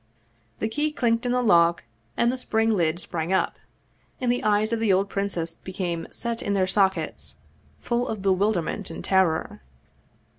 The 0.57 0.67
key 0.67 0.91
clicked 0.91 1.27
in 1.27 1.31
the 1.31 1.43
lock, 1.43 1.83
the 2.17 2.35
spring 2.35 2.71
lid 2.71 2.99
sprang 2.99 3.31
up, 3.31 3.57
and 4.19 4.31
the 4.31 4.43
eyes 4.43 4.73
of 4.73 4.79
the 4.79 4.91
old 4.91 5.09
princess 5.09 5.53
became 5.53 6.07
set 6.09 6.41
in 6.41 6.55
their 6.55 6.65
sockets, 6.65 7.37
full 7.81 8.07
of 8.07 8.19
bewilderment 8.23 8.89
and 8.89 9.05
terror. 9.05 9.61